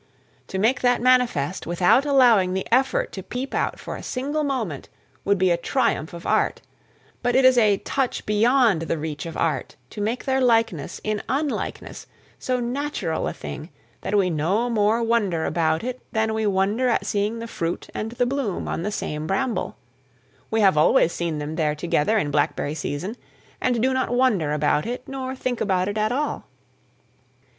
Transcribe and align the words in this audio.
To 0.47 0.57
make 0.57 0.81
that 0.81 0.99
manifest 0.99 1.67
without 1.67 2.07
allowing 2.07 2.55
the 2.55 2.65
effort 2.73 3.11
to 3.11 3.21
peep 3.21 3.53
out 3.53 3.79
for 3.79 3.95
a 3.95 4.01
single 4.01 4.43
moment, 4.43 4.89
would 5.23 5.37
be 5.37 5.51
a 5.51 5.57
triumph 5.57 6.11
of 6.15 6.25
art; 6.25 6.59
but 7.21 7.35
it 7.35 7.45
is 7.45 7.55
a 7.55 7.77
"touch 7.77 8.25
beyond 8.25 8.81
the 8.81 8.97
reach 8.97 9.27
of 9.27 9.37
art" 9.37 9.75
to 9.91 10.01
make 10.01 10.25
their 10.25 10.41
likeness 10.41 10.99
in 11.03 11.21
unlikeness 11.29 12.07
so 12.39 12.59
natural 12.59 13.27
a 13.27 13.33
thing 13.33 13.69
that 14.01 14.17
we 14.17 14.31
no 14.31 14.71
more 14.71 15.03
wonder 15.03 15.45
about 15.45 15.83
it 15.83 16.01
than 16.11 16.33
we 16.33 16.47
wonder 16.47 16.87
at 16.89 17.05
seeing 17.05 17.37
the 17.37 17.45
fruit 17.45 17.87
and 17.93 18.13
the 18.13 18.25
bloom 18.25 18.67
on 18.67 18.81
the 18.81 18.91
same 18.91 19.27
bramble: 19.27 19.77
we 20.49 20.61
have 20.61 20.79
always 20.79 21.11
seen 21.13 21.37
them 21.37 21.57
there 21.57 21.75
together 21.75 22.17
in 22.17 22.31
blackberry 22.31 22.73
season, 22.73 23.15
and 23.61 23.79
do 23.83 23.93
not 23.93 24.09
wonder 24.09 24.51
about 24.51 24.87
it 24.87 25.07
nor 25.07 25.35
think 25.35 25.61
about 25.61 25.87
it 25.87 25.95
at 25.99 26.11
all. 26.11 26.47